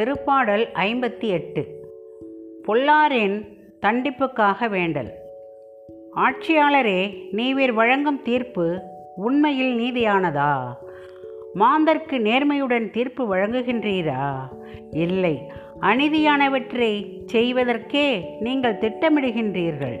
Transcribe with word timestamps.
திருப்பாடல் 0.00 0.68
ஐம்பத்தி 0.74 1.28
எட்டு. 1.28 1.66
பொல்லாரின் 2.66 3.48
தண்டிப்புக்காக 3.80 4.68
வேண்டல். 4.68 5.10
ஆட்சியாளரே 6.16 7.28
நீவீர் 7.32 7.72
வழங்கும் 7.72 8.22
தீர்ப்பு 8.22 8.80
உண்மையில் 9.16 9.78
நீதியானதா? 9.78 10.76
மாந்தர்க்கு 11.54 12.18
நேர்மையுடன் 12.18 12.90
தீர்ப்பு 12.90 13.36
வழங்குகின்றீரா? 13.36 14.38
இல்லை. 14.90 15.52
அநீதியானவற்றை 15.80 17.20
செய்வதற்கே 17.32 18.22
நீங்கள் 18.40 18.78
திட்டமிடுகின்றீர்கள். 18.78 20.00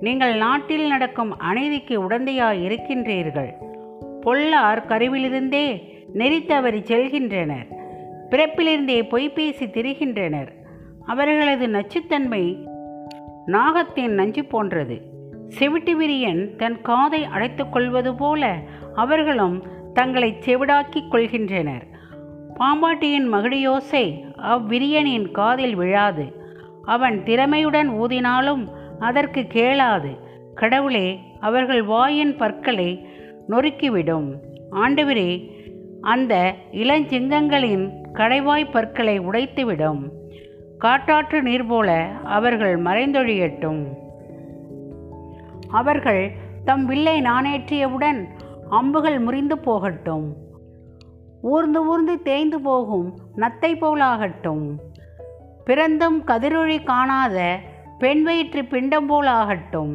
நீங்கள் 0.00 0.36
நாட்டில் 0.36 0.86
நடக்கும் 0.86 1.36
அநீதிக்கு 1.40 2.08
உடந்தையாய் 2.08 2.62
இருக்கின்றீர்கள் 2.62 3.52
பொல்லார் 4.20 4.86
கருவிலிருந்தே 4.86 5.82
நெறி 6.12 6.44
தவறி 6.44 6.78
செல்கின்றனர். 6.78 7.78
பிறப்பிலிருந்தே 8.30 9.08
பொய் 9.08 9.28
பேசி 9.28 9.66
திரிகின்றனர். 9.66 10.48
அவர்களது 11.06 11.66
நச்சுத்தன்மை 11.66 12.68
நாகத்தின் 13.46 14.08
நஞ்சு 14.08 14.44
போன்றது. 14.44 15.00
செவிட்டு 15.58 15.92
விரியன் 16.00 16.56
தன் 16.56 16.80
காதை 16.82 17.24
அடைத்து 17.24 17.68
கொள்வது 17.68 18.14
போல 18.14 18.58
அவர்களும் 18.94 19.62
தங்களை 19.94 20.36
செவிடாக்கிக் 20.46 21.10
கொள்கின்றனர். 21.10 21.82
பாம்பாட்டியின் 22.58 23.32
மகிழியோசை 23.32 24.24
அவ்விரியனின் 24.36 25.30
காதில் 25.30 25.74
விழாது. 25.74 26.24
அவன் 26.82 27.22
திறமையுடன் 27.24 27.88
ஊதினாலும் 27.88 28.68
அதற்கு 28.98 29.40
கேளாது. 29.40 30.18
கடவுளே 30.54 31.18
அவர்கள் 31.40 31.82
வாயின் 31.82 32.36
பற்களை 32.36 33.06
நொறுக்கிவிடும். 33.48 34.32
ஆண்டவரே 34.72 35.58
அந்த 36.00 36.54
இளஞ்சிங்கங்களின் 36.72 37.99
கடைவாய் 38.12 38.70
பற்களை 38.70 39.20
உடைத்துவிடும். 39.20 40.08
காட்டாற்று 40.78 41.42
நீர் 41.42 41.66
போல 41.66 42.10
அவர்கள் 42.24 42.82
மறைந்தொழியட்டும். 42.82 43.86
அவர்கள் 45.70 46.32
தம் 46.64 46.86
வில்லை 46.86 47.22
நாணேற்றியவுடன் 47.22 48.28
அம்புகள் 48.70 49.18
முறிந்து 49.18 49.58
போகட்டும். 49.58 50.36
ஊர்ந்து 51.42 51.86
ஊர்ந்து 51.86 52.22
தேய்ந்து 52.22 52.60
போகும் 52.60 53.18
நத்தை 53.36 53.74
போலாகட்டும். 53.74 54.66
பிறந்தும் 55.64 56.24
கதிரொளி 56.24 56.84
காணாத 56.84 57.58
பெண் 57.98 58.22
வயிற்று 58.22 58.64
பிண்டம் 58.64 59.10
போலாகட்டும். 59.10 59.92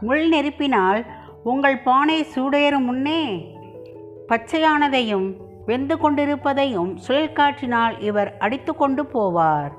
முள் 0.00 0.28
நெருப்பினால் 0.28 1.06
உங்கள் 1.44 1.78
பானை 1.78 2.26
சூடேறும் 2.34 2.84
முன்னே 2.84 3.50
பச்சையானதையும் 4.28 5.34
வெந்து 5.66 5.98
கொண்டிருப்பதையும் 5.98 6.98
சுழல்காற்றினால் 7.08 8.02
இவர் 8.02 8.36
அடித்து 8.38 8.74
கொண்டு 8.74 9.02
போவார். 9.02 9.70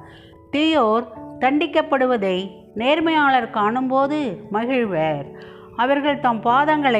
தீயோர் 0.51 1.07
தண்டிக்கப்படுவதை 1.39 2.51
நேர்மையாளர் 2.75 3.49
காணும்போது 3.49 4.47
மகிழ்வர். 4.51 5.25
அவர்கள் 5.75 6.19
தம் 6.19 6.41
பாதங்களை 6.43 6.99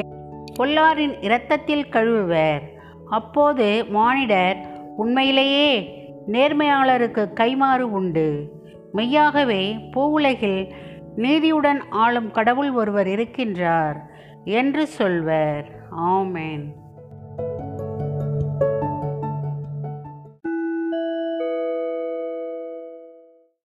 பொல்லாரின் 0.58 1.16
இரத்தத்தில் 1.20 1.86
கழுவுவர். 1.86 2.62
அப்போது 3.10 3.84
மானிடர் 3.88 4.56
உண்மையிலேயே 4.96 6.02
நேர்மையாளருக்கு 6.32 7.32
கைமாறு 7.34 7.80
உண்டு. 7.80 8.52
மெய்யாகவே 8.92 9.76
பூவுலகில் 9.96 10.70
நீதியுடன் 11.16 11.80
ஆளும் 11.90 12.30
கடவுள் 12.30 12.70
ஒருவர் 12.70 13.06
இருக்கின்றார் 13.06 13.96
என்று 14.44 14.86
சொல்வர். 14.86 15.70
ஆமேன். 15.96 16.64